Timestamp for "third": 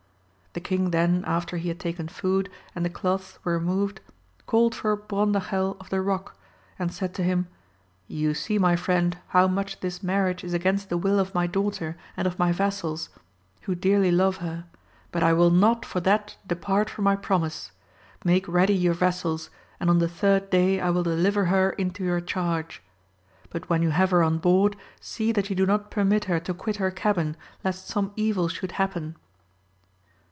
20.11-20.49